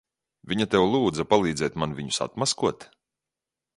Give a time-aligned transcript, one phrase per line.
[0.53, 2.89] Viņa tev lūdza palīdzēt man viņus atmaskot?